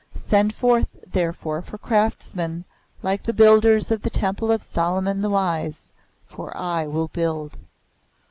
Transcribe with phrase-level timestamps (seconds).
[0.17, 2.65] Send forth therefore for craftsmen
[3.03, 5.89] like the builders of the Temple of Solomon the Wise;
[6.27, 7.59] for I will build."